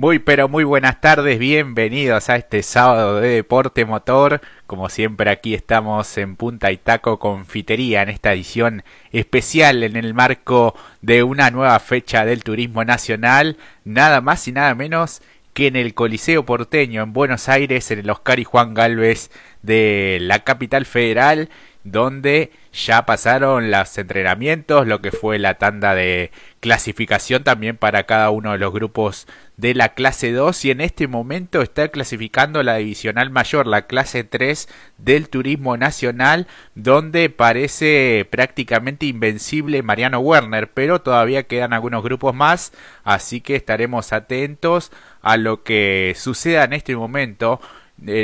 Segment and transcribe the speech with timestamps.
[0.00, 4.40] Muy pero muy buenas tardes, bienvenidos a este sábado de Deporte Motor.
[4.68, 10.14] Como siempre aquí estamos en Punta y Taco Confitería en esta edición especial en el
[10.14, 15.20] marco de una nueva fecha del turismo nacional, nada más y nada menos
[15.52, 20.18] que en el Coliseo Porteño en Buenos Aires, en el Oscar y Juan Galvez de
[20.20, 21.48] la capital federal
[21.90, 26.30] donde ya pasaron los entrenamientos, lo que fue la tanda de
[26.60, 29.26] clasificación también para cada uno de los grupos
[29.56, 34.24] de la clase 2 y en este momento está clasificando la divisional mayor, la clase
[34.24, 42.34] 3 del turismo nacional, donde parece prácticamente invencible Mariano Werner, pero todavía quedan algunos grupos
[42.34, 42.72] más,
[43.04, 47.60] así que estaremos atentos a lo que suceda en este momento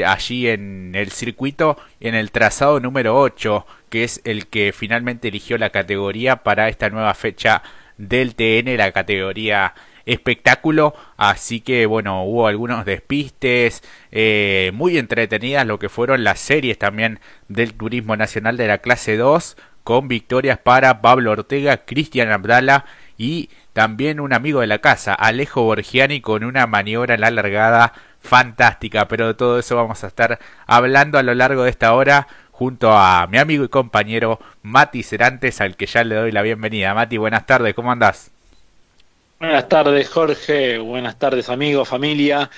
[0.07, 5.59] allí en el circuito en el trazado número 8 que es el que finalmente eligió
[5.59, 7.63] la categoría para esta nueva fecha
[7.99, 9.75] del TN la categoría
[10.07, 10.95] espectáculo.
[11.17, 17.21] Así que bueno hubo algunos despistes eh, muy entretenidas lo que fueron las series también
[17.49, 22.87] del turismo nacional de la clase 2 con victorias para Pablo Ortega, Cristian Abdala
[23.19, 27.93] y también un amigo de la casa, Alejo Borgiani, con una maniobra en la largada
[28.25, 32.27] fantástica, pero de todo eso vamos a estar hablando a lo largo de esta hora
[32.51, 36.95] junto a mi amigo y compañero Mati Cerantes, al que ya le doy la bienvenida.
[36.95, 38.31] Mati, buenas tardes, ¿cómo andás?
[39.39, 42.51] Buenas tardes, Jorge, buenas tardes, amigos, familia,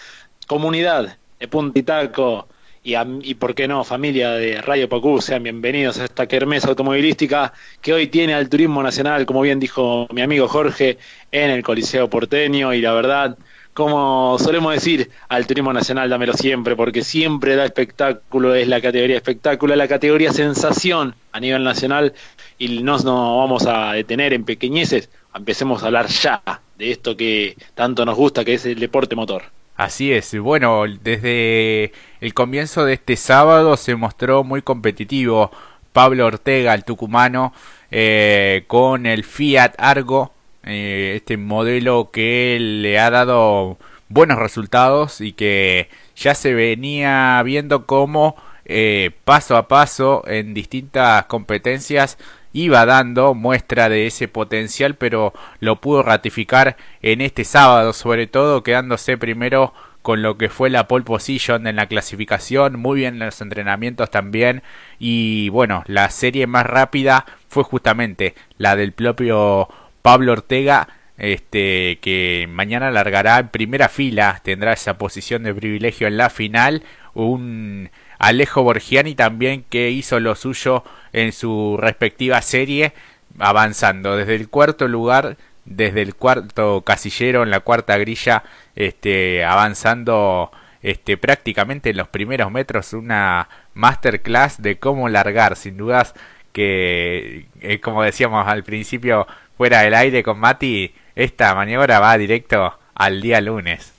[0.47, 2.47] comunidad de Puntitaco
[2.85, 7.53] y, y por qué no, familia de Radio Pacú, sean bienvenidos a esta kermesa automovilística
[7.83, 10.99] que hoy tiene al turismo nacional, como bien dijo mi amigo Jorge,
[11.33, 13.37] en el Coliseo Porteño y la verdad
[13.77, 19.17] como solemos decir, al turismo nacional dámelo siempre, porque siempre da espectáculo, es la categoría
[19.17, 22.15] espectáculo, es la categoría sensación a nivel nacional
[22.57, 26.43] y no nos vamos a detener en pequeñeces, empecemos a hablar ya
[26.79, 29.43] de esto que tanto nos gusta, que es el deporte motor.
[29.77, 35.51] Así es, bueno, desde el comienzo de este sábado se mostró muy competitivo
[35.93, 37.53] Pablo Ortega, el tucumano,
[37.91, 40.33] eh, con el Fiat Argo
[40.67, 43.79] eh, este modelo que le ha dado
[44.09, 51.27] buenos resultados y que ya se venía viendo cómo eh, paso a paso en distintas
[51.27, 52.19] competencias
[52.53, 58.63] iba dando muestra de ese potencial pero lo pudo ratificar en este sábado sobre todo
[58.63, 59.73] quedándose primero
[60.07, 64.09] con lo que fue la pole position en la clasificación, muy bien en los entrenamientos
[64.09, 64.63] también
[65.01, 69.69] y bueno, la serie más rápida fue justamente la del propio
[70.07, 70.87] Pablo Ortega,
[71.19, 76.85] este, que mañana largará en primera fila, tendrá esa posición de privilegio en la final.
[77.13, 77.91] Un
[78.21, 82.93] Alejo Borgiani también que hizo lo suyo en su respectiva serie,
[83.41, 88.45] avanzando desde el cuarto lugar, desde el cuarto casillero en la cuarta grilla,
[88.77, 90.53] este, avanzando
[90.83, 96.15] este, prácticamente en los primeros metros una masterclass de cómo largar, sin dudas
[96.53, 102.79] que, eh, como decíamos al principio, fuera del aire con Mati, esta maniobra va directo
[102.95, 103.93] al día lunes.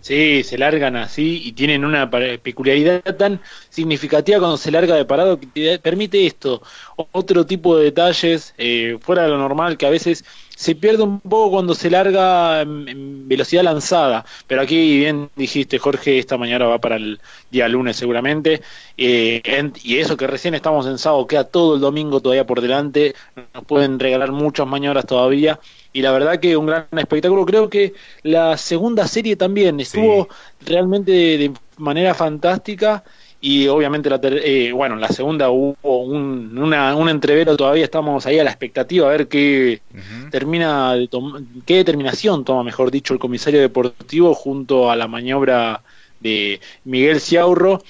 [0.00, 5.38] Sí, se largan así y tienen una peculiaridad tan significativa cuando se larga de parado
[5.38, 6.62] que permite esto,
[7.12, 10.24] otro tipo de detalles eh, fuera de lo normal que a veces
[10.60, 16.18] se pierde un poco cuando se larga en, velocidad lanzada, pero aquí bien dijiste Jorge,
[16.18, 17.18] esta mañana va para el
[17.50, 18.60] día lunes seguramente,
[18.98, 19.40] eh,
[19.82, 23.14] y eso que recién estamos en sábado, queda todo el domingo todavía por delante,
[23.54, 25.58] nos pueden regalar muchas maniobras todavía,
[25.94, 30.28] y la verdad que un gran espectáculo, creo que la segunda serie también estuvo
[30.66, 33.02] realmente de manera fantástica,
[33.40, 38.38] y obviamente la eh, bueno la segunda hubo un, una, un entrevero todavía estamos ahí
[38.38, 39.80] a la expectativa a ver qué
[40.30, 40.94] termina
[41.64, 45.82] qué determinación toma mejor dicho el comisario deportivo junto a la maniobra
[46.20, 47.82] de Miguel Ciaurro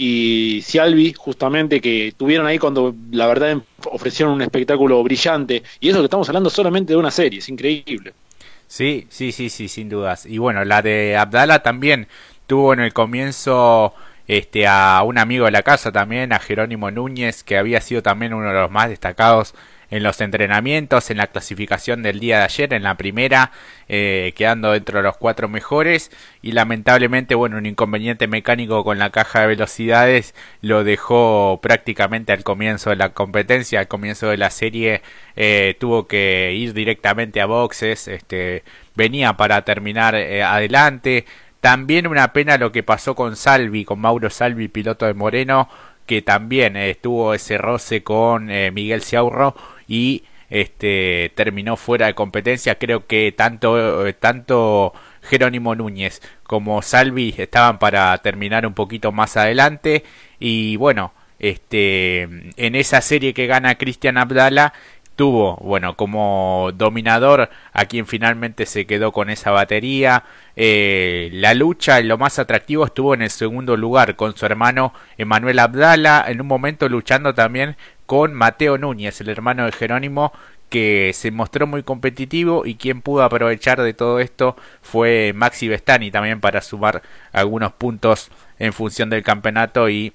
[0.00, 3.58] y Cialvi justamente que tuvieron ahí cuando la verdad
[3.90, 5.64] ofrecieron un espectáculo brillante.
[5.80, 8.14] Y eso que estamos hablando solamente de una serie es increíble.
[8.68, 10.24] Sí sí sí sí sin dudas.
[10.24, 12.06] Y bueno la de Abdala también
[12.46, 13.92] tuvo en el comienzo
[14.28, 18.34] este, a un amigo de la casa también, a Jerónimo Núñez, que había sido también
[18.34, 19.54] uno de los más destacados
[19.90, 23.52] en los entrenamientos, en la clasificación del día de ayer, en la primera,
[23.88, 26.10] eh, quedando dentro de los cuatro mejores.
[26.42, 32.44] Y lamentablemente, bueno, un inconveniente mecánico con la caja de velocidades lo dejó prácticamente al
[32.44, 35.02] comienzo de la competencia, al comienzo de la serie,
[35.36, 38.64] eh, tuvo que ir directamente a boxes, este,
[38.94, 41.24] venía para terminar eh, adelante,
[41.60, 45.68] también una pena lo que pasó con Salvi, con Mauro Salvi, piloto de Moreno,
[46.06, 49.54] que también estuvo ese roce con eh, Miguel Ciaurro
[49.86, 52.76] y este, terminó fuera de competencia.
[52.76, 59.36] Creo que tanto, eh, tanto Jerónimo Núñez como Salvi estaban para terminar un poquito más
[59.36, 60.04] adelante.
[60.38, 64.72] Y bueno, este, en esa serie que gana Cristian Abdala,
[65.18, 70.22] tuvo, bueno, como dominador a quien finalmente se quedó con esa batería.
[70.54, 75.58] Eh, la lucha, lo más atractivo, estuvo en el segundo lugar con su hermano Emanuel
[75.58, 77.76] Abdala, en un momento luchando también
[78.06, 80.32] con Mateo Núñez, el hermano de Jerónimo,
[80.68, 86.12] que se mostró muy competitivo y quien pudo aprovechar de todo esto fue Maxi Bestani
[86.12, 88.30] también para sumar algunos puntos
[88.60, 90.12] en función del campeonato y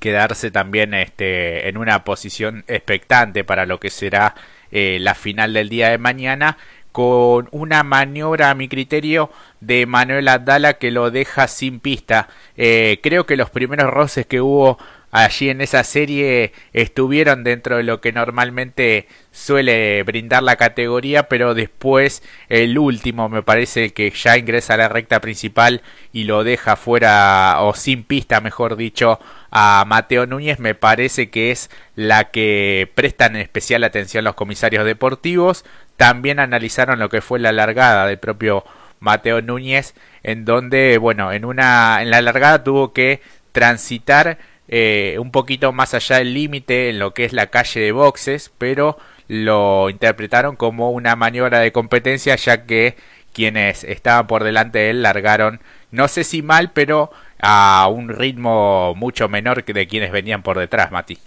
[0.00, 4.34] quedarse también este, en una posición expectante para lo que será
[4.72, 6.56] eh, la final del día de mañana
[6.92, 9.30] con una maniobra a mi criterio
[9.60, 12.28] de Manuel Adala que lo deja sin pista.
[12.56, 14.78] Eh, creo que los primeros roces que hubo
[15.10, 21.54] allí en esa serie estuvieron dentro de lo que normalmente suele brindar la categoría, pero
[21.54, 26.76] después el último me parece que ya ingresa a la recta principal y lo deja
[26.76, 29.18] fuera o sin pista, mejor dicho,
[29.50, 35.64] a Mateo Núñez, me parece que es la que prestan especial atención los comisarios deportivos.
[35.96, 38.64] También analizaron lo que fue la largada del propio
[39.00, 43.20] Mateo Núñez, en donde, bueno, en una en la largada tuvo que
[43.52, 44.38] transitar
[44.72, 48.52] eh, un poquito más allá del límite en lo que es la calle de boxes,
[48.56, 48.96] pero
[49.26, 52.94] lo interpretaron como una maniobra de competencia ya que
[53.32, 58.94] quienes estaban por delante de él largaron, no sé si mal, pero a un ritmo
[58.94, 61.18] mucho menor que de quienes venían por detrás, Mati.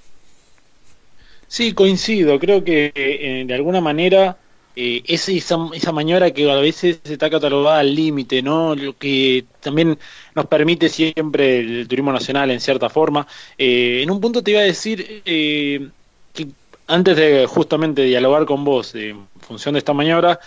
[1.50, 4.38] Sí, coincido, creo que eh, de alguna manera
[4.76, 8.76] eh, esa, esa maniobra que a veces está catalogada al límite, ¿no?
[8.76, 9.98] Lo que también
[10.36, 13.28] nos permite siempre el turismo nacional en cierta forma.
[13.58, 15.90] Eh, en un punto te iba a decir eh,
[16.34, 16.48] que
[16.88, 20.40] antes de justamente dialogar con vos en función de esta maniobra,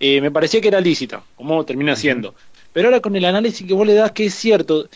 [0.00, 2.34] eh, me parecía que era lícita, como termina siendo.
[2.72, 4.88] Pero ahora con el análisis que vos le das, que es cierto,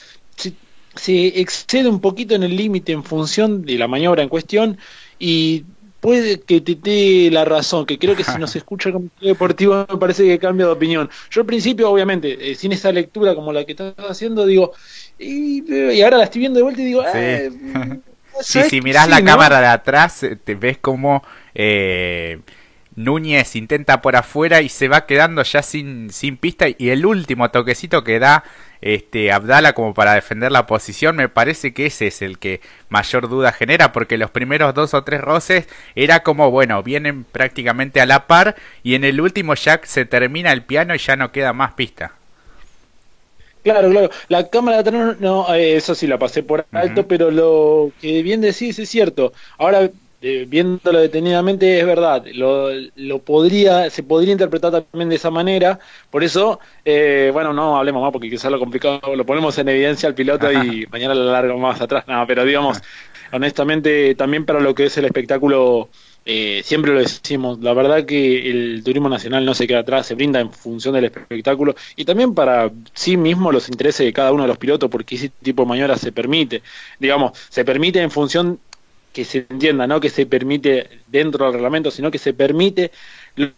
[0.95, 4.79] se excede un poquito en el límite en función de la maniobra en cuestión
[5.19, 5.65] y
[6.01, 9.87] puede que te dé la razón, que creo que si nos escucha el comentario deportivo
[9.89, 11.11] me parece que cambia de opinión.
[11.31, 14.73] Yo al principio, obviamente, eh, sin esa lectura como la que estás haciendo, digo,
[15.19, 17.99] y, ahora la estoy viendo de vuelta y digo, sí.
[18.39, 21.25] Eh, si mirás la cámara de atrás, eh, te ves como
[21.55, 22.41] eh,
[22.95, 27.51] Núñez intenta por afuera y se va quedando ya sin, sin pista y el último
[27.51, 28.45] toquecito que da
[28.81, 33.29] este Abdala como para defender la posición, me parece que ese es el que mayor
[33.29, 38.07] duda genera, porque los primeros dos o tres roces era como, bueno, vienen prácticamente a
[38.07, 41.53] la par y en el último ya se termina el piano y ya no queda
[41.53, 42.13] más pista.
[43.63, 44.11] Claro, claro.
[44.29, 48.23] La cámara de atrás, no, eh, eso sí la pasé por alto, pero lo que
[48.23, 49.33] bien decís es cierto.
[49.59, 55.31] Ahora eh, viéndolo detenidamente es verdad, lo, lo, podría, se podría interpretar también de esa
[55.31, 55.79] manera,
[56.11, 60.09] por eso, eh, bueno, no hablemos más porque quizás lo complicado, lo ponemos en evidencia
[60.09, 62.81] al piloto y mañana lo largo más atrás, nada, pero digamos,
[63.33, 65.89] honestamente, también para lo que es el espectáculo,
[66.25, 70.15] eh, siempre lo decimos, la verdad que el turismo nacional no se queda atrás, se
[70.15, 74.43] brinda en función del espectáculo y también para sí mismo los intereses de cada uno
[74.43, 76.63] de los pilotos, porque ese tipo de maniobras se permite,
[76.99, 78.59] digamos, se permite en función
[79.13, 82.91] que se entienda, no que se permite dentro del reglamento, sino que se permite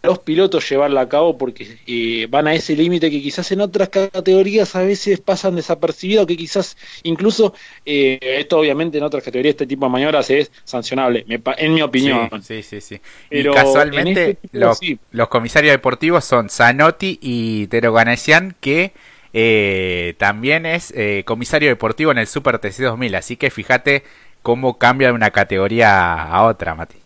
[0.01, 3.89] los pilotos llevarla a cabo porque eh, van a ese límite que quizás en otras
[3.89, 7.53] categorías a veces pasan desapercibidos, que quizás incluso,
[7.85, 12.29] eh, esto obviamente en otras categorías este tipo de maniobras es sancionable, en mi opinión.
[12.43, 13.01] Sí, sí, sí.
[13.29, 14.79] y casualmente este los,
[15.11, 18.93] los, comisarios deportivos son Zanotti y Tero Ganesian, que
[19.33, 20.93] eh, también es
[21.25, 24.03] comisario deportivo en el Super TC 2000, así que fíjate
[24.41, 26.97] cómo cambia de una categoría a otra, Mati.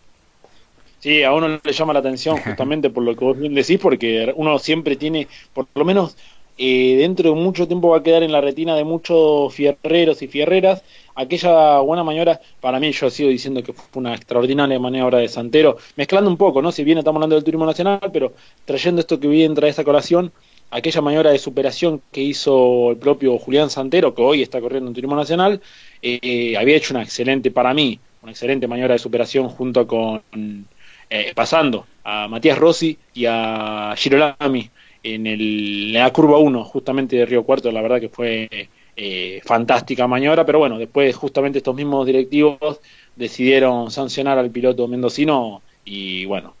[0.98, 4.32] Sí, a uno le llama la atención justamente por lo que vos bien decís, porque
[4.34, 6.16] uno siempre tiene, por lo menos
[6.58, 10.28] eh, dentro de mucho tiempo va a quedar en la retina de muchos fierreros y
[10.28, 10.82] fierreras
[11.16, 15.78] aquella buena maniobra, para mí yo sigo diciendo que fue una extraordinaria maniobra de Santero,
[15.96, 16.70] mezclando un poco, ¿no?
[16.70, 20.30] Si bien estamos hablando del turismo nacional, pero trayendo esto que bien trae esta colación,
[20.70, 24.94] aquella maniobra de superación que hizo el propio Julián Santero, que hoy está corriendo en
[24.94, 25.60] turismo nacional,
[26.02, 30.22] eh, había hecho una excelente, para mí, una excelente maniobra de superación junto con,
[31.08, 34.70] eh, pasando a Matías Rossi y a Girolami
[35.02, 38.48] en, el, la curva 1, justamente de Río Cuarto, la verdad que fue
[38.96, 42.80] eh, fantástica maniobra, pero bueno, después justamente estos mismos directivos
[43.14, 46.54] decidieron sancionar al piloto mendocino y bueno,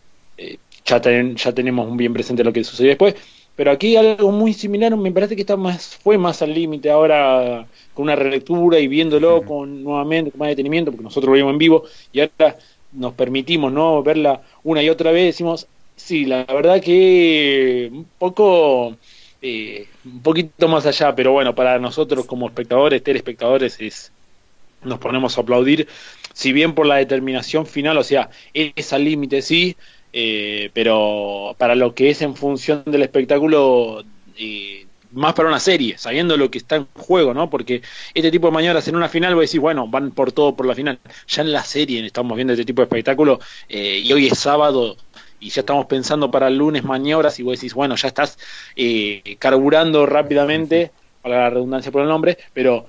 [0.84, 3.16] ya, ya tenemos bien presente lo que sucedió después.
[3.56, 7.66] Pero aquí algo muy similar, me parece que está más, fue más al límite ahora
[7.94, 11.58] con una relectura y viéndolo con nuevamente con más detenimiento, porque nosotros lo vimos en
[11.58, 12.56] vivo, y ahora
[12.92, 18.96] nos permitimos no verla una y otra vez, decimos, sí, la verdad que un poco,
[19.40, 24.12] eh, un poquito más allá, pero bueno, para nosotros como espectadores, telespectadores, es,
[24.82, 25.88] nos ponemos a aplaudir,
[26.34, 29.76] si bien por la determinación final, o sea, es al límite, sí,
[30.18, 34.02] eh, pero para lo que es en función del espectáculo,
[34.38, 37.50] eh, más para una serie, sabiendo lo que está en juego, ¿no?
[37.50, 37.82] Porque
[38.14, 40.74] este tipo de maniobras en una final, vos decís, bueno, van por todo por la
[40.74, 40.98] final.
[41.28, 44.96] Ya en la serie estamos viendo este tipo de espectáculo eh, y hoy es sábado
[45.38, 48.38] y ya estamos pensando para el lunes maniobras y vos decís, bueno, ya estás
[48.74, 52.86] eh, carburando rápidamente, para la redundancia por el nombre, pero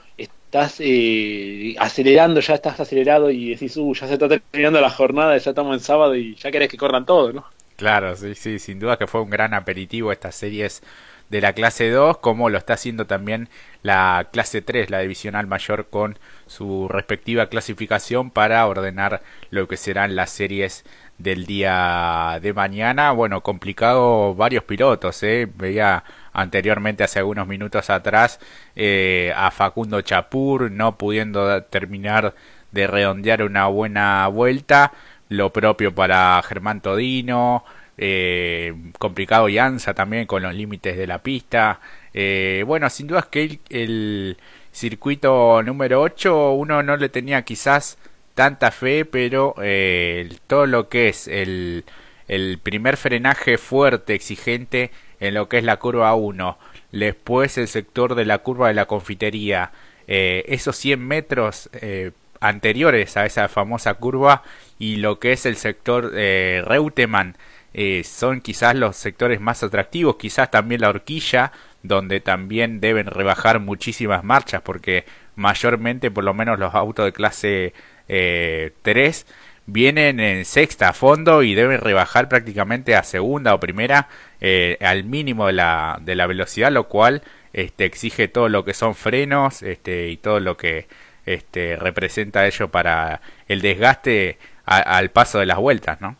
[0.58, 5.38] estás eh, acelerando, ya estás acelerado y decís, uh, ya se está terminando la jornada,
[5.38, 7.46] ya estamos en sábado y ya querés que corran todos, ¿no?
[7.76, 10.82] Claro, sí, sí, sin duda que fue un gran aperitivo estas series
[11.30, 13.50] de la clase 2, como lo está haciendo también
[13.84, 19.22] la clase 3, la divisional mayor, con su respectiva clasificación para ordenar
[19.52, 20.86] lo que serán las series
[21.18, 23.12] del día de mañana.
[23.12, 25.48] Bueno, complicado varios pilotos, ¿eh?
[25.54, 26.04] veía
[26.38, 28.40] anteriormente, hace algunos minutos atrás,
[28.76, 32.36] eh, a Facundo Chapur no pudiendo terminar
[32.72, 34.94] de redondear una buena vuelta.
[35.30, 37.66] Lo propio para Germán Todino,
[37.98, 41.82] eh, complicado Yanza también con los límites de la pista.
[42.14, 44.38] Eh, bueno, sin duda es que el,
[44.72, 47.98] circuito número 8 uno no le tenía quizás
[48.36, 51.84] tanta fe, pero eh, todo lo que es el,
[52.28, 56.58] el primer frenaje fuerte, exigente en lo que es la curva 1,
[56.92, 59.72] después el sector de la curva de la confitería,
[60.08, 64.44] eh, esos 100 metros eh, anteriores a esa famosa curva
[64.80, 67.36] y lo que es el sector eh, Reutemann,
[67.74, 71.52] eh, son quizás los sectores más atractivos, quizás también la horquilla,
[71.84, 75.06] donde también deben rebajar muchísimas marchas, porque
[75.36, 77.74] mayormente, por lo menos los autos de clase
[78.08, 79.28] eh, 3,
[79.68, 84.08] vienen en sexta a fondo y deben rebajar prácticamente a segunda o primera
[84.42, 87.22] eh, al mínimo de la, de la velocidad, lo cual
[87.54, 90.88] este, exige todo lo que son frenos este, y todo lo que
[91.26, 96.18] este, representa ello para el desgaste al paso de las vueltas, ¿no?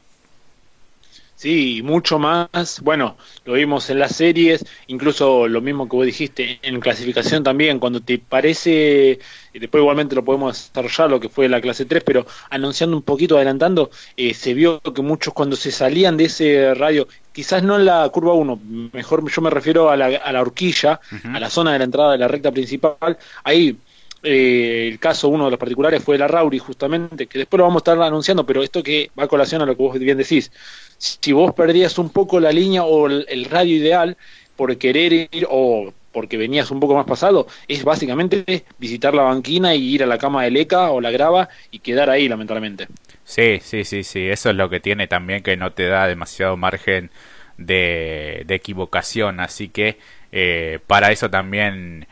[1.38, 2.82] Sí, mucho más.
[2.82, 3.16] Bueno,
[3.46, 8.02] lo vimos en las series, incluso lo mismo que vos dijiste en clasificación también, cuando
[8.02, 9.20] te parece,
[9.54, 13.04] y después igualmente lo podemos desarrollar, lo que fue la clase 3, pero anunciando un
[13.04, 17.76] poquito, adelantando, eh, se vio que muchos cuando se salían de ese radio, quizás no
[17.76, 18.60] en la curva 1,
[18.94, 21.00] mejor yo me refiero a la, a la horquilla,
[21.32, 23.78] a la zona de la entrada de la recta principal, ahí
[24.24, 27.82] eh, el caso, uno de los particulares fue la Rauri, justamente, que después lo vamos
[27.82, 30.52] a estar anunciando, pero esto que va a colación a lo que vos bien decís.
[30.98, 34.18] Si vos perdías un poco la línea o el, radio ideal
[34.56, 39.76] por querer ir o porque venías un poco más pasado, es básicamente visitar la banquina
[39.76, 42.88] y ir a la cama de leca o la grava y quedar ahí, lamentablemente.
[43.24, 46.58] Sí, sí, sí, sí, eso es lo que tiene también que no te da demasiado
[46.58, 47.12] margen
[47.58, 50.00] de, de equivocación, así que
[50.32, 52.08] eh, para eso también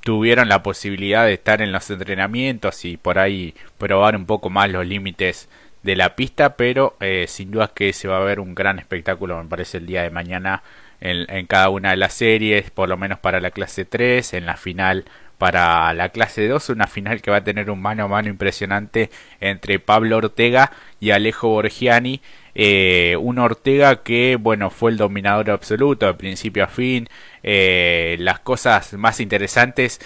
[0.00, 4.70] tuvieron la posibilidad de estar en los entrenamientos y por ahí probar un poco más
[4.70, 5.48] los límites
[5.86, 9.42] de la pista, pero eh, sin duda que se va a ver un gran espectáculo,
[9.42, 10.62] me parece, el día de mañana
[11.00, 14.56] en, cada una de las series, por lo menos para la clase 3, en la
[14.56, 15.04] final
[15.38, 19.10] para la clase 2, una final que va a tener un mano a mano impresionante
[19.40, 22.22] entre Pablo Ortega y Alejo Borgiani,
[22.54, 27.06] eh, un Ortega que, bueno, fue el dominador absoluto de principio a fin.
[27.42, 30.00] Eh, las cosas más interesantes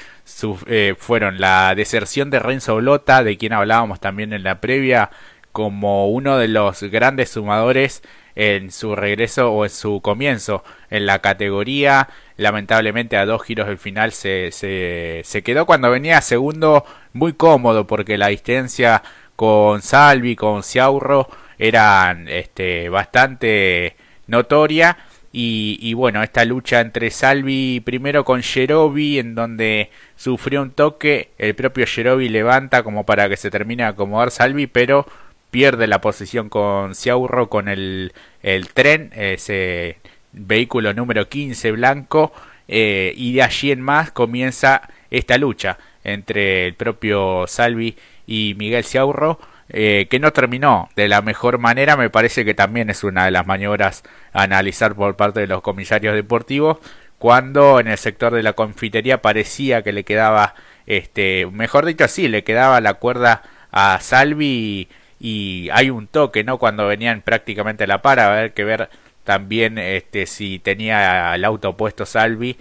[0.67, 5.11] eh, fueron la deserción de Renzo Blota, de quien hablábamos también en la previa,
[5.53, 8.03] como uno de los grandes sumadores
[8.35, 12.09] en su regreso o en su comienzo en la categoría.
[12.37, 18.19] Lamentablemente a dos giros del final se, se, quedó cuando venía segundo muy cómodo porque
[18.19, 19.03] la distancia
[19.37, 21.29] con Salvi, con Ciaurro
[21.59, 24.97] eran este, bastante notoria.
[25.33, 31.31] Y, y, bueno, esta lucha entre Salvi primero con Jerobi, en donde sufrió un toque,
[31.39, 35.07] el propio Jerobi levanta como para que se termine de acomodar Salvi, pero
[35.51, 39.99] pierde la posición con Ciaurro con el, el tren, ese
[40.33, 42.33] vehículo número 15 blanco,
[42.69, 48.85] eh, y de allí en más comienza esta lucha entre el propio Salvi y Miguel
[48.85, 49.39] Ciaurro
[49.73, 53.31] eh, que no terminó de la mejor manera, me parece que también es una de
[53.31, 54.03] las maniobras
[54.33, 56.79] a analizar por parte de los comisarios deportivos,
[57.19, 62.27] cuando en el sector de la confitería parecía que le quedaba, este, mejor dicho así,
[62.27, 64.89] le quedaba la cuerda a Salvi
[65.21, 66.59] y, hay un toque, ¿no?
[66.59, 68.89] Cuando venían prácticamente a la par, a ver que ver
[69.25, 72.57] también este, si tenía el auto puesto Salvi.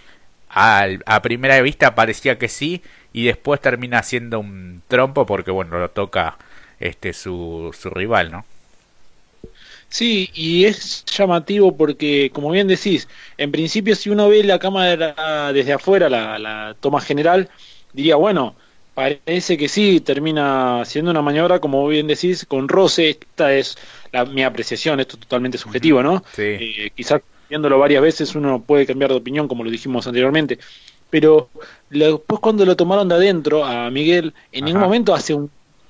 [0.49, 2.81] a primera vista parecía que sí
[3.13, 6.37] y después termina siendo un trompo porque bueno lo toca
[6.79, 8.45] este su, su rival, ¿no?
[9.89, 15.51] Sí, y es llamativo porque, como bien decís, en principio si uno ve la cámara
[15.51, 17.49] desde afuera, la, la toma general,
[17.93, 18.55] diría, bueno,
[18.99, 23.11] parece que sí, termina siendo una maniobra, como bien decís, con roce.
[23.11, 23.77] Esta es
[24.11, 26.21] la, mi apreciación, esto es totalmente subjetivo, ¿no?
[26.33, 26.41] Sí.
[26.43, 30.59] Eh, quizás viéndolo varias veces uno puede cambiar de opinión, como lo dijimos anteriormente.
[31.09, 31.49] Pero
[31.89, 35.33] después cuando lo tomaron de adentro a Miguel, en ningún momento hace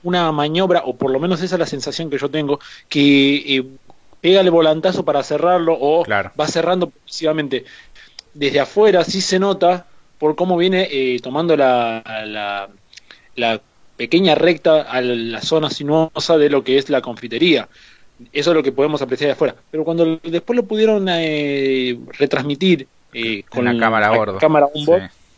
[0.04, 3.66] una maniobra, o por lo menos esa es la sensación que yo tengo, que eh,
[4.22, 7.66] pega el volantazo para cerrarlo o va cerrando progresivamente.
[8.36, 9.88] Desde afuera sí se nota
[10.20, 12.70] por cómo viene eh, tomando la, la,
[13.36, 13.62] la,
[14.00, 17.68] pequeña recta a la zona sinuosa de lo que es la confitería.
[18.32, 19.56] Eso es lo que podemos apreciar de afuera.
[19.70, 24.68] Pero cuando después lo pudieron eh, retransmitir eh, con la cámara a cámara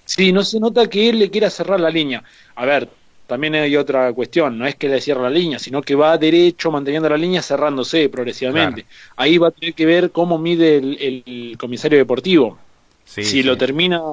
[0.06, 0.32] sí.
[0.32, 2.24] no se nota que él le quiera cerrar la línea.
[2.54, 2.88] A ver,
[3.26, 6.70] también hay otra cuestión, no es que le cierre la línea, sino que va derecho
[6.70, 8.86] manteniendo la línea cerrándose progresivamente.
[9.16, 12.60] Ahí va a tener que ver cómo mide el, comisario deportivo.
[13.06, 14.04] si lo termina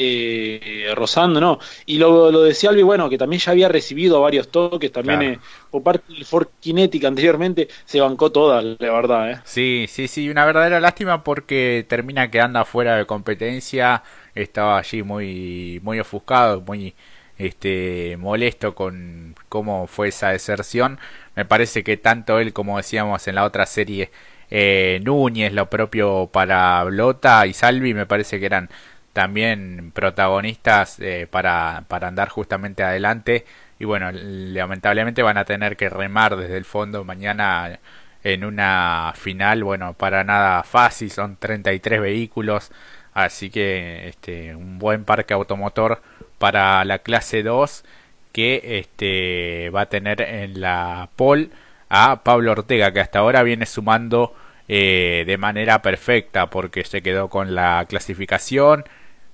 [0.00, 1.58] eh, rozando, no.
[1.84, 5.38] Y lo, lo decía Albi, bueno, que también ya había recibido varios toques, también eh,
[5.70, 9.30] por parte del Ford Kinetic anteriormente, se bancó toda, la verdad.
[9.30, 9.40] ¿eh?
[9.44, 14.04] Sí, sí, sí, una verdadera lástima porque termina quedando afuera de competencia,
[14.36, 16.94] estaba allí muy, muy ofuscado, muy
[17.36, 20.98] este, molesto con cómo fue esa deserción.
[21.34, 24.10] Me parece que tanto él como decíamos en la otra serie
[24.50, 28.70] eh, Núñez, lo propio para Blota y Salvi, me parece que eran
[29.12, 33.44] también protagonistas eh, para, para andar justamente adelante.
[33.78, 37.78] Y bueno, lamentablemente van a tener que remar desde el fondo mañana
[38.24, 42.72] en una final, bueno, para nada fácil, son 33 vehículos,
[43.14, 46.02] así que este, un buen parque automotor
[46.38, 47.84] para la clase 2
[48.32, 51.50] que este, va a tener en la pole
[51.88, 54.34] a Pablo Ortega que hasta ahora viene sumando
[54.68, 58.84] eh, de manera perfecta porque se quedó con la clasificación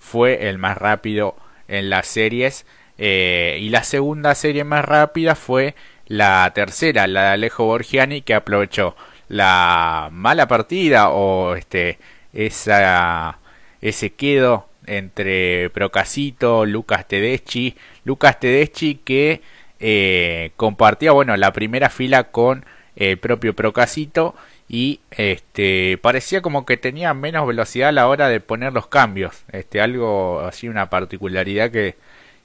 [0.04, 1.34] fue el más rápido
[1.66, 2.66] en las series
[2.98, 5.74] eh, y la segunda serie más rápida fue
[6.06, 8.94] la tercera la de Alejo Borgiani que aprovechó
[9.28, 11.98] la mala partida o este
[12.34, 19.40] ese quedo entre Procasito, Lucas Tedeschi, Lucas Tedeschi que
[19.80, 24.34] eh, compartía bueno la primera fila con el propio Procasito
[24.68, 29.44] y este parecía como que tenía menos velocidad a la hora de poner los cambios
[29.52, 31.96] este algo así una particularidad que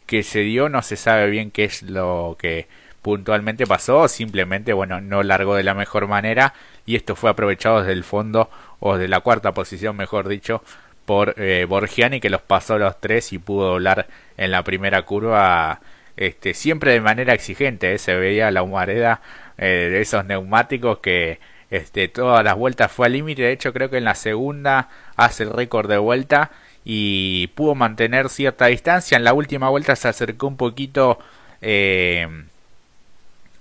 [0.06, 2.68] que se dio no se sabe bien qué es lo que
[3.02, 6.54] puntualmente pasó simplemente bueno no largó de la mejor manera
[6.86, 10.62] y esto fue aprovechado desde el fondo o de la cuarta posición mejor dicho
[11.06, 15.80] por eh, Borgiani que los pasó los tres y pudo doblar en la primera curva
[16.18, 17.98] este siempre de manera exigente ¿eh?
[17.98, 19.22] se veía la humareda
[19.58, 21.40] eh, de esos neumáticos que
[21.72, 23.44] este todas las vueltas fue al límite.
[23.44, 26.52] De hecho creo que en la segunda hace el récord de vuelta
[26.84, 29.18] y pudo mantener cierta distancia.
[29.18, 31.20] En la última vuelta se acercó un poquito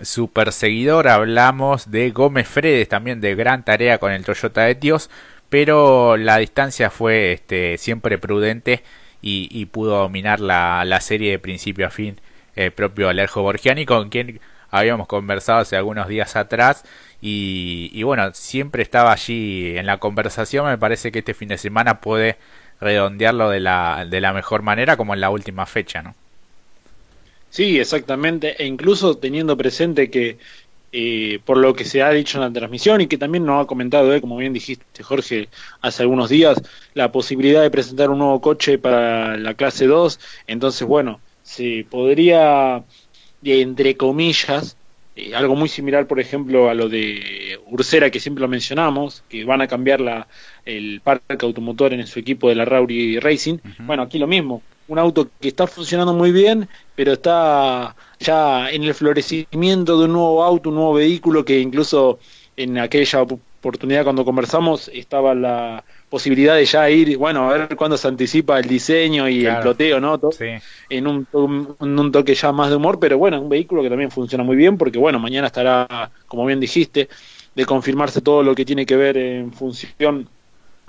[0.01, 1.07] su perseguidor.
[1.07, 5.09] Hablamos de Gómez Fredes también de gran tarea con el Toyota Etios
[5.49, 8.83] pero la distancia fue este, siempre prudente
[9.21, 12.21] y, pudo dominar la, la, serie de principio a fin
[12.55, 14.39] el propio Alejo Borgiani con quien
[14.71, 16.83] habíamos conversado hace algunos días atrás
[17.21, 21.57] y, y, bueno siempre estaba allí en la conversación me parece que este fin de
[21.57, 22.37] semana puede
[22.79, 26.15] redondearlo de la, de la mejor manera como en la última fecha ¿no?
[27.49, 30.37] Sí, exactamente, e incluso teniendo presente que
[30.91, 33.67] eh, por lo que se ha dicho en la transmisión y que también nos ha
[33.67, 35.49] comentado, eh, como bien dijiste Jorge,
[35.81, 36.61] hace algunos días,
[36.95, 40.19] la posibilidad de presentar un nuevo coche para la clase 2.
[40.47, 42.83] Entonces, bueno, se podría,
[43.43, 44.77] entre comillas,
[45.15, 49.43] eh, algo muy similar, por ejemplo, a lo de Ursera, que siempre lo mencionamos, que
[49.45, 50.27] van a cambiar la,
[50.65, 53.57] el parque automotor en su equipo de la Rauri Racing.
[53.79, 58.83] Bueno, aquí lo mismo, un auto que está funcionando muy bien, pero está ya en
[58.83, 62.19] el florecimiento de un nuevo auto, un nuevo vehículo que incluso
[62.57, 67.95] en aquella oportunidad cuando conversamos estaba la posibilidad de ya ir, bueno, a ver cuándo
[67.95, 70.19] se anticipa el diseño y el ploteo, ¿no?
[70.89, 74.43] En un, un, toque ya más de humor, pero bueno, un vehículo que también funciona
[74.43, 77.09] muy bien porque, bueno, mañana estará, como bien dijiste,
[77.55, 80.27] de confirmarse todo lo que tiene que ver en función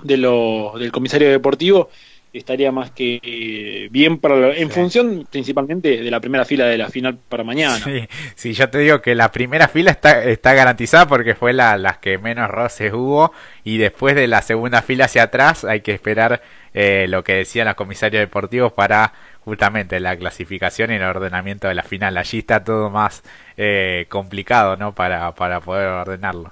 [0.03, 1.89] de lo, del comisario deportivo
[2.33, 7.17] estaría más que bien para en función principalmente de la primera fila de la final
[7.27, 7.77] para mañana.
[7.77, 11.77] Sí, sí, yo te digo que la primera fila está, está garantizada porque fue la
[11.77, 15.93] las que menos roces hubo y después de la segunda fila hacia atrás hay que
[15.93, 16.41] esperar
[16.73, 19.13] eh, lo que decían los comisarios deportivos para
[19.43, 22.17] justamente la clasificación y el ordenamiento de la final.
[22.17, 23.23] Allí está todo más
[23.57, 24.93] eh, complicado, ¿no?
[24.93, 26.51] Para, para poder ordenarlo.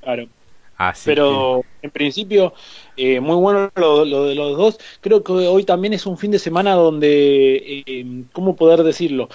[0.00, 0.28] Claro.
[1.04, 2.54] Pero en principio,
[2.96, 4.78] eh, muy bueno lo, de los dos.
[5.00, 9.28] Creo que hoy también es un fin de semana donde, eh, ¿cómo poder decirlo?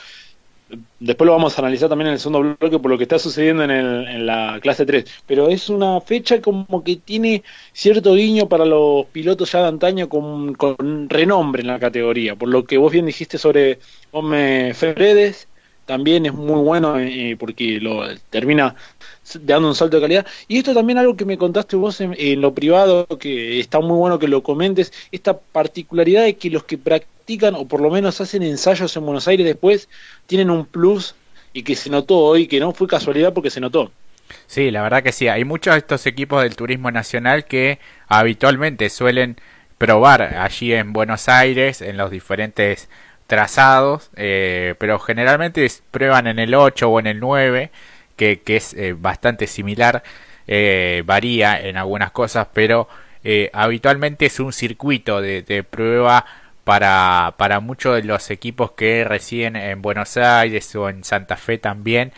[0.99, 3.63] Después lo vamos a analizar también en el segundo bloque por lo que está sucediendo
[3.63, 5.05] en, en la clase 3.
[5.25, 10.09] Pero es una fecha como que tiene cierto guiño para los pilotos ya de antaño
[10.09, 12.35] con, con renombre en la categoría.
[12.35, 13.79] Por lo que vos bien dijiste sobre
[14.11, 15.47] Ome Fredes,
[15.85, 18.75] también es muy bueno eh, porque lo termina
[19.41, 20.27] dando un salto de calidad.
[20.47, 24.19] Y esto también algo que me contaste vos en, lo privado, que está muy bueno
[24.19, 28.43] que lo comentes, esta particularidad de que los que practican o por lo menos hacen
[28.43, 29.89] ensayos en Buenos Aires después
[30.27, 31.15] tienen un plus
[31.53, 33.91] y que se notó hoy, que no fue casualidad porque se notó.
[34.47, 35.27] Sí, la verdad que sí.
[35.27, 39.37] Hay muchos de estos equipos del turismo nacional que habitualmente suelen
[39.77, 42.89] probar allí en Buenos Aires, en los diferentes
[43.27, 47.71] trazados, eh, pero generalmente prueban en el 8 o en el 9
[48.15, 50.03] que, es eh, bastante similar,
[50.47, 52.87] eh, varía en algunas cosas, pero
[53.53, 56.25] habitualmente es un circuito de, prueba
[56.65, 61.57] para, para muchos de los equipos que residen en Buenos Aires o en Santa Fe
[61.57, 62.11] también.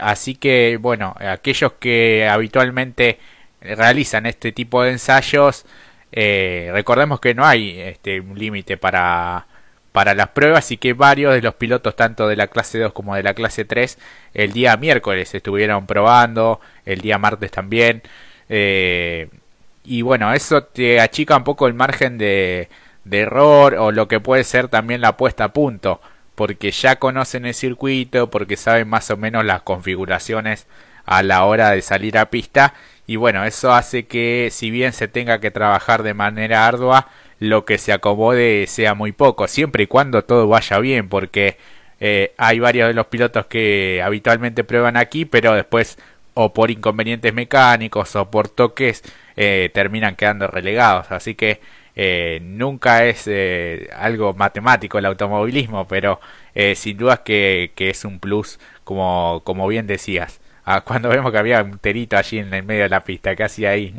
[0.00, 3.18] así que, bueno, aquellos que habitualmente
[3.60, 5.66] realizan este tipo de ensayos,
[6.10, 9.46] recordemos que no hay este, un límite para
[9.92, 13.14] para las pruebas y que varios de los pilotos tanto de la clase 2 como
[13.14, 13.98] de la clase 3
[14.34, 18.02] el día miércoles estuvieron probando, el día martes también.
[18.48, 19.28] Eh,
[19.84, 22.68] y bueno, eso te achica un poco el margen de,
[23.04, 26.00] de error o lo que puede ser también la puesta a punto,
[26.34, 30.66] porque ya conocen el circuito, porque saben más o menos las configuraciones
[31.04, 32.74] a la hora de salir a pista
[33.06, 37.08] y bueno, eso hace que si bien se tenga que trabajar de manera ardua,
[37.42, 41.56] lo que se acomode sea muy poco, siempre y cuando todo vaya bien, porque
[42.00, 45.98] eh, hay varios de los pilotos que habitualmente prueban aquí, pero después
[46.34, 49.02] o por inconvenientes mecánicos o por toques
[49.36, 51.60] eh, terminan quedando relegados, así que
[51.96, 53.28] eh, nunca es
[53.92, 56.20] algo matemático el automovilismo, pero
[56.76, 60.41] sin duda que, que, es un plus, como, como bien decías.
[60.64, 63.66] Ah, cuando vemos que había un terito allí en el medio de la pista, casi
[63.66, 63.94] ahí.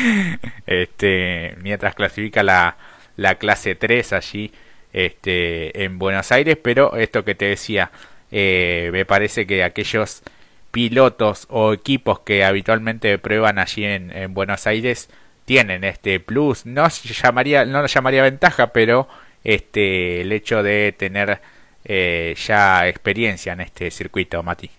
[0.66, 2.76] este, mientras clasifica la,
[3.16, 4.52] la clase 3 allí
[4.92, 7.90] este, en Buenos Aires, pero esto que te decía,
[8.30, 10.22] eh, me parece que aquellos
[10.70, 15.08] pilotos o equipos que habitualmente prueban allí en, en, Buenos Aires
[15.44, 19.08] tienen este plus, no llamaría, no lo llamaría ventaja, pero
[19.44, 21.40] este el hecho de tener
[21.84, 24.70] eh, ya experiencia en este circuito, Mati.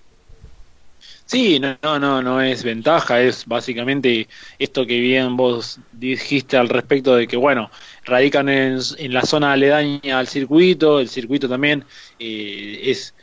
[1.28, 4.28] Sí, no, no, no es ventaja, es básicamente
[4.60, 7.72] esto que bien vos dijiste al respecto de que, bueno,
[8.04, 8.80] radican en,
[9.12, 11.84] la zona aledaña al circuito, el circuito también
[12.20, 13.16] eh, es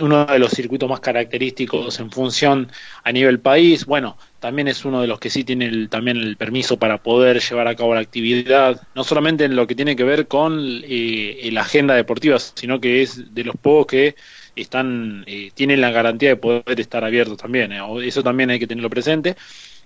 [0.00, 2.70] uno de los circuitos más característicos en función
[3.04, 6.36] a nivel país, bueno, también es uno de los que sí tiene el, también el
[6.36, 10.04] permiso para poder llevar a cabo la actividad, no solamente en lo que tiene que
[10.04, 14.14] ver con eh, la agenda deportiva, sino que es de los pocos que
[14.56, 17.72] están eh, tienen la garantía de poder estar abiertos también.
[17.72, 19.36] Eh, eso también hay que tenerlo presente.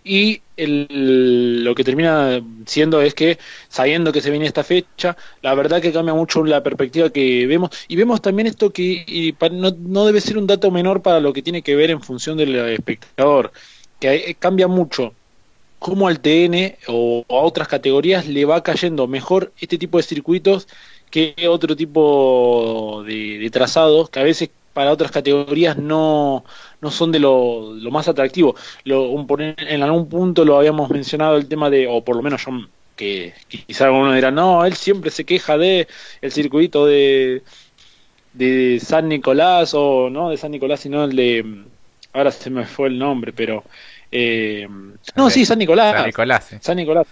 [0.06, 5.54] Y el, lo que termina siendo es que, sabiendo que se viene esta fecha, la
[5.54, 7.70] verdad que cambia mucho la perspectiva que vemos.
[7.88, 11.42] Y vemos también esto que no, no debe ser un dato menor para lo que
[11.42, 13.52] tiene que ver en función del espectador,
[13.98, 15.14] que cambia mucho
[15.84, 20.66] cómo al TN o a otras categorías le va cayendo mejor este tipo de circuitos
[21.14, 26.44] que otro tipo de, trazados que a veces para otras categorías no,
[26.80, 28.56] no son de lo, más atractivo.
[28.82, 32.66] Lo, en algún punto lo habíamos mencionado el tema de, o por lo menos yo,
[32.96, 35.86] que, quizá alguno dirá, no, él siempre se queja de
[36.20, 37.44] el circuito de,
[38.32, 41.62] de San Nicolás, o no de San Nicolás, sino el de,
[42.12, 43.62] ahora se me fue el nombre, pero...
[44.10, 44.66] Eh,
[45.14, 45.94] no, sí, San Nicolás.
[45.94, 46.56] San Nicolás.
[46.60, 47.06] San Nicolás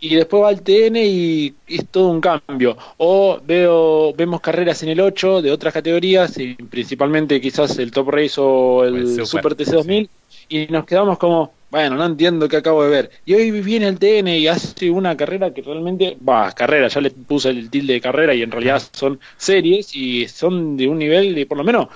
[0.00, 2.76] y después va al TN y es todo un cambio.
[2.98, 8.08] O veo vemos carreras en el 8 de otras categorías, y principalmente quizás el Top
[8.10, 10.08] Race o el, Super, TC2000,
[10.48, 13.10] y nos quedamos como, bueno, no entiendo qué acabo de ver.
[13.26, 17.10] Y hoy viene el TN y hace una carrera que realmente, va, carrera, ya le
[17.10, 21.34] puse el tilde de carrera y en realidad son series y son de un nivel
[21.34, 21.88] de por lo menos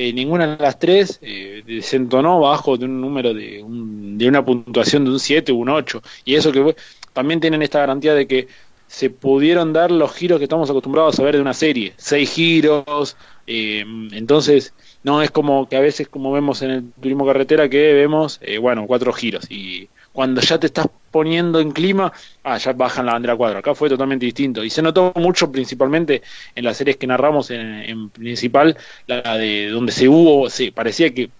[0.00, 4.44] eh, ninguna de las tres eh, se entonó bajo de un número de, de una
[4.44, 6.00] puntuación de un 7 o un 8.
[6.24, 6.76] Y eso que
[7.12, 8.48] también tienen esta garantía de que
[8.86, 13.16] se pudieron dar los giros que estamos acostumbrados a ver de una serie, seis giros,
[13.46, 17.92] eh, entonces no es como que a veces como vemos en el turismo carretera que
[17.92, 23.06] vemos, bueno, cuatro giros y cuando ya te estás poniendo en clima, ah, ya bajan
[23.06, 23.58] la bandera cuadro.
[23.60, 24.64] Acá fue totalmente distinto.
[24.64, 26.22] Y se notó mucho, principalmente
[26.56, 31.30] en las series que narramos en, principal, la de donde se hubo, sí, parecía que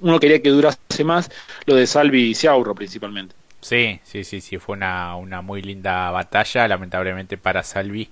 [0.00, 1.30] uno quería que durase más,
[1.66, 3.36] lo de Salvi y Seauro principalmente.
[3.60, 8.08] Sí, sí, sí, sí, fue una, una muy linda batalla, lamentablemente para Salvi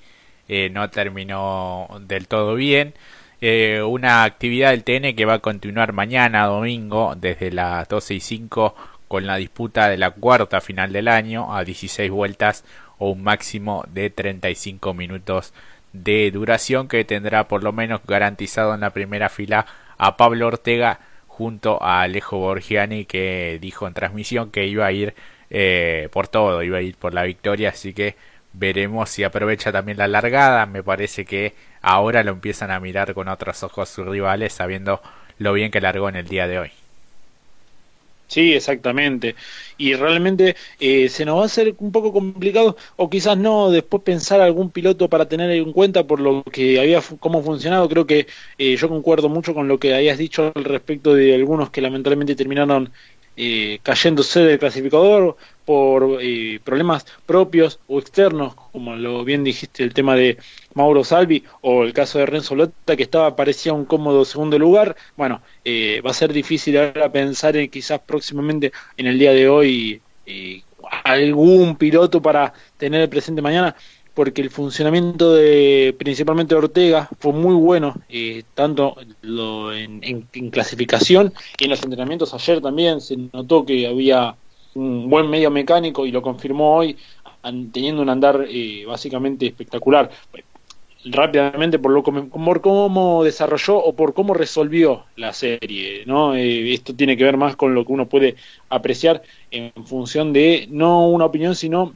[0.48, 2.94] eh, no terminó del todo bien.
[3.40, 8.20] Eh, una actividad del TN que va a continuar mañana domingo desde las 12 y
[8.20, 8.74] 5
[9.08, 12.64] con la disputa de la cuarta final del año a 16 vueltas
[12.98, 15.52] o un máximo de 35 minutos
[15.92, 19.66] de duración que tendrá por lo menos garantizado en la primera fila
[19.98, 25.14] a Pablo Ortega junto a Alejo Borgiani que dijo en transmisión que iba a ir
[25.50, 28.16] eh, por todo, iba a ir por la victoria, así que
[28.52, 33.28] veremos si aprovecha también la largada, me parece que ahora lo empiezan a mirar con
[33.28, 35.00] otros ojos sus rivales sabiendo
[35.38, 36.72] lo bien que largó en el día de hoy.
[38.28, 39.36] Sí, exactamente.
[39.78, 44.02] Y realmente eh, se nos va a hacer un poco complicado, o quizás no, después
[44.02, 47.88] pensar algún piloto para tener en cuenta por lo que había, cómo funcionado.
[47.88, 48.26] Creo que
[48.58, 52.34] eh, yo concuerdo mucho con lo que habías dicho al respecto de algunos que lamentablemente
[52.34, 52.90] terminaron
[53.36, 56.20] eh, cayéndose del clasificador por
[56.62, 60.38] problemas propios o externos, como lo bien dijiste, el tema de
[60.74, 64.94] Mauro Salvi o el caso de Renzo Lotta, que estaba parecía un cómodo segundo lugar.
[65.16, 69.48] Bueno, eh, va a ser difícil ahora pensar en quizás próximamente en el día de
[69.48, 70.00] hoy
[71.04, 73.74] algún piloto para tener presente mañana
[74.16, 81.64] porque el funcionamiento de principalmente Ortega fue muy bueno, eh, tanto lo en, clasificación y
[81.64, 84.34] en los entrenamientos ayer también se notó que había
[84.74, 86.96] un buen medio mecánico y lo confirmó hoy,
[87.70, 90.10] teniendo un andar eh, básicamente espectacular.
[91.04, 96.34] Rápidamente por lo por cómo desarrolló o por cómo resolvió la serie, ¿no?
[96.34, 98.34] Eh, esto tiene que ver más con lo que uno puede
[98.70, 101.92] apreciar en función de no una opinión, sino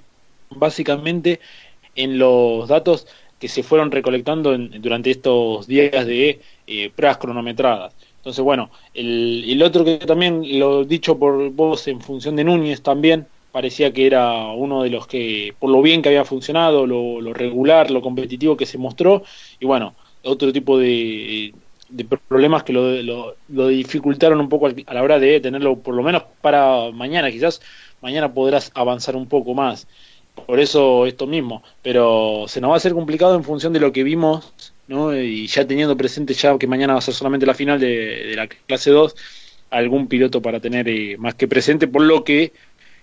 [0.51, 1.41] básicamente
[1.97, 3.07] en los datos
[3.39, 7.95] que se fueron recolectando durante estos días de eh, pruebas cronometradas.
[8.19, 12.83] Entonces, bueno, el, el, otro que también lo dicho por vos en función de Núñez
[12.83, 17.33] también, parecía que era uno de los que, por lo bien que había funcionado, lo,
[17.33, 19.23] regular, lo competitivo que se mostró,
[19.59, 21.55] y bueno, otro tipo de,
[22.29, 26.25] problemas que lo, lo, dificultaron un poco a la hora de tenerlo, por lo menos
[26.41, 27.61] para mañana, quizás
[28.01, 29.87] mañana podrás avanzar un poco más
[30.47, 33.93] por eso esto mismo, pero se nos va a hacer complicado en función de lo
[33.93, 34.53] que vimos,
[34.89, 35.17] ¿no?
[35.17, 38.49] Y ya teniendo presente ya que mañana va a ser solamente la final de, la
[38.49, 39.15] clase 2,
[39.71, 42.53] algún piloto para tener eh, más que presente, por lo que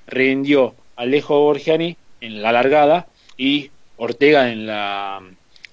[0.08, 5.22] rindió Alejo Borgiani en la largada y Ortega en la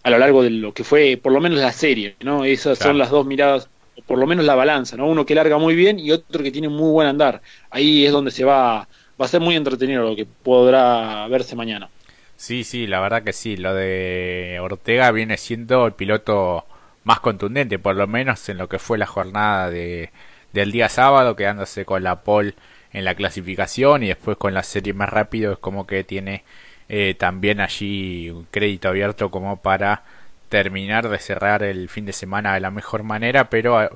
[0.03, 2.45] a lo largo de lo que fue por lo menos la serie, ¿no?
[2.45, 3.69] Esas son las dos miradas,
[4.07, 5.07] por lo menos la balanza, ¿no?
[5.07, 7.41] Uno que larga muy bien y otro que tiene muy buen andar.
[7.71, 8.87] Ahí es donde se va
[9.21, 11.89] va a ser muy entretenido lo que podrá verse mañana.
[12.37, 13.57] Sí, sí, la verdad que sí.
[13.57, 16.65] Lo de Ortega viene siendo el piloto
[17.05, 20.11] más contundente, por lo menos en lo que fue la jornada de,
[20.53, 22.55] del día sábado, quedándose con la pole
[22.93, 25.53] en la clasificación y después con la serie más rápido.
[25.53, 26.45] Es como que tiene
[26.89, 30.05] eh, también allí un crédito abierto como para
[30.49, 33.91] terminar de cerrar el fin de semana de la mejor manera, pero eh,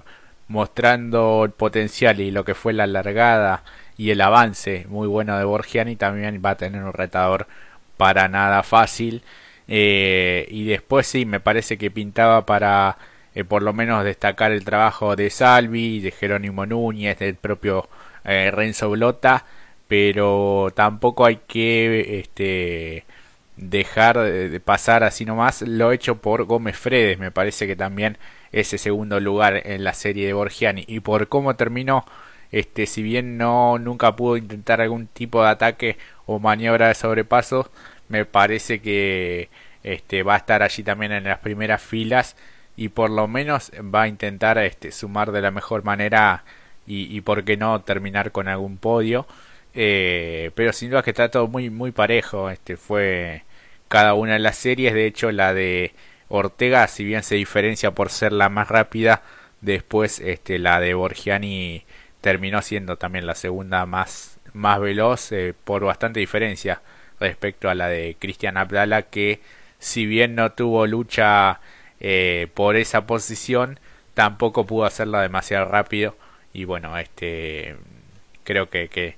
[0.48, 3.62] mostrando el potencial y lo que fue la largada
[3.98, 7.48] y el avance muy bueno de Borgiani también va a tener un retador
[7.98, 9.22] para nada fácil.
[9.68, 12.96] Eh, y después sí, me parece que pintaba para
[13.34, 17.88] eh, por lo menos destacar el trabajo de Salvi, de Jerónimo Núñez, del propio
[18.24, 19.44] eh, Renzo Blota,
[19.88, 23.04] pero tampoco hay que este,
[23.56, 28.18] dejar de pasar así nomás lo hecho por Gómez Fredes, me parece que también
[28.52, 32.04] ese segundo lugar en la serie de Borgiani y por cómo terminó
[32.52, 37.70] este, si bien no nunca pudo intentar algún tipo de ataque o maniobra de sobrepaso,
[38.08, 39.50] me parece que
[39.82, 42.36] este, va a estar allí también en las primeras filas
[42.76, 46.44] y por lo menos va a intentar este, sumar de la mejor manera
[46.86, 49.26] y, y por qué no terminar con algún podio.
[49.74, 52.50] Eh, pero sin duda que está todo muy muy parejo.
[52.50, 53.44] Este fue
[53.88, 54.94] cada una de las series.
[54.94, 55.92] De hecho, la de
[56.28, 59.22] Ortega, si bien se diferencia por ser la más rápida,
[59.60, 61.84] después este, la de Borgiani
[62.28, 66.82] terminó siendo también la segunda más, más veloz eh, por bastante diferencia
[67.18, 69.40] respecto a la de Cristian Abdala que
[69.78, 71.60] si bien no tuvo lucha
[72.00, 73.80] eh, por esa posición
[74.12, 76.16] tampoco pudo hacerla demasiado rápido.
[76.52, 77.76] Y bueno este
[78.44, 79.16] creo que, que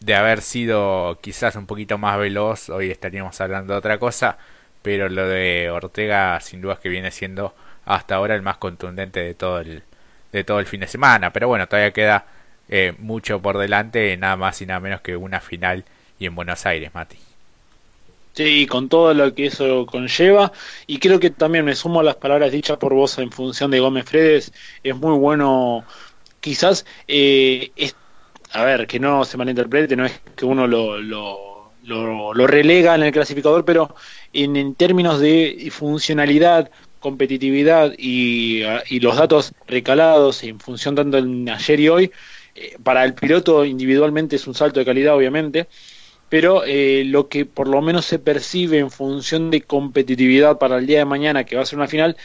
[0.00, 4.38] de haber sido quizás un poquito más veloz hoy estaríamos hablando de otra cosa
[4.82, 7.54] pero lo de Ortega sin duda que viene siendo
[7.84, 9.84] hasta ahora el más contundente de todo el,
[10.32, 11.32] de todo el fin de semana.
[11.32, 12.26] Pero bueno, todavía queda
[12.68, 15.84] eh, mucho por delante, nada más y nada menos que una final
[16.18, 17.16] y en Buenos Aires, Mati.
[18.34, 20.52] Sí, con todo lo que eso conlleva.
[20.86, 23.80] Y creo que también me sumo a las palabras dichas por vos en función de
[23.80, 24.52] Gómez Fredes.
[24.84, 25.84] Es muy bueno,
[26.40, 27.72] quizás, eh,
[28.52, 33.02] a ver, que no se malinterprete, no es que uno lo, lo, lo, relega en
[33.02, 33.94] el clasificador, pero
[34.32, 38.62] en, términos de funcionalidad, competitividad y,
[39.00, 42.12] los datos recalados en función tanto en ayer y hoy,
[42.54, 45.68] eh, para el piloto individualmente es un salto de calidad, obviamente
[46.28, 50.86] pero eh, lo que por lo menos se percibe en función de competitividad para el
[50.86, 52.16] día de mañana, que va a ser una final,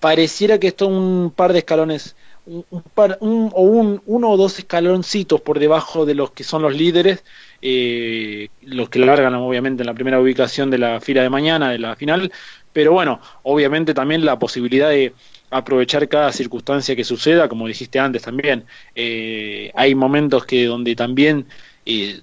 [0.00, 4.58] pareciera que esto un par de escalones, un, par, un, o un, uno o dos
[4.58, 7.24] escaloncitos por debajo de los que son los líderes,
[7.62, 11.78] eh, los que largan obviamente en la primera ubicación de la fila de mañana, de
[11.78, 12.32] la final,
[12.72, 15.12] pero bueno, obviamente también la posibilidad de
[15.50, 21.46] aprovechar cada circunstancia que suceda, como dijiste antes también, eh, hay momentos que donde también
[21.84, 22.22] eh,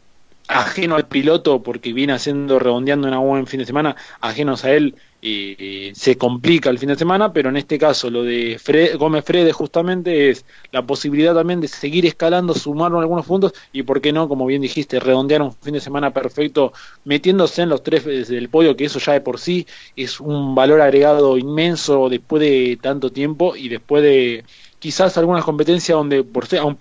[0.50, 4.96] ajeno al piloto porque viene haciendo redondeando una buen fin de semana, ajenos a él
[5.22, 8.58] se complica el fin de semana, pero en este caso lo de
[8.98, 14.02] Gómez Fredes justamente es la posibilidad también de seguir escalando, sumar algunos puntos y por
[14.02, 18.06] qué no, como bien dijiste, redondear un fin de semana perfecto metiéndose en los tres
[18.06, 22.80] del podio, que eso ya de por sí es un valor agregado inmenso después de
[22.82, 24.46] tanto tiempo y después de
[24.80, 26.78] quizás algunas competencias donde por ser a un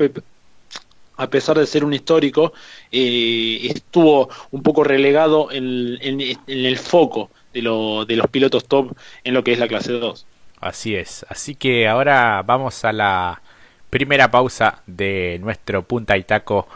[1.19, 2.53] a pesar de ser un histórico,
[2.91, 8.93] eh, estuvo un poco relegado en, el foco de, de, los pilotos top
[9.25, 10.27] en lo que es la clase 2.
[10.61, 13.43] Así es, así que ahora vamos a la
[13.91, 16.69] primera pausa de nuestro Punta y Taco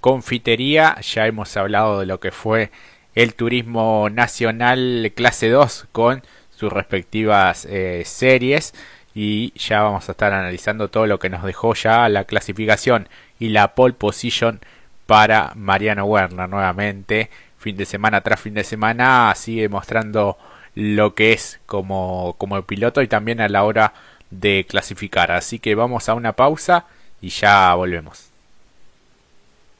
[0.00, 0.98] Confitería.
[1.00, 2.70] Ya hemos hablado de lo que fue
[3.14, 8.72] el turismo nacional clase 2 con sus respectivas eh, series
[9.14, 13.08] y ya vamos a estar analizando todo lo que nos dejó ya la clasificación
[13.40, 14.60] y la pole position
[15.06, 17.30] para Mariano Werner nuevamente.
[17.58, 20.38] Fin de semana tras fin de semana sigue mostrando
[20.76, 23.92] lo que es como, como piloto y también a la hora
[24.30, 25.32] de clasificar.
[25.32, 26.86] Así que vamos a una pausa
[27.20, 28.29] y ya volvemos.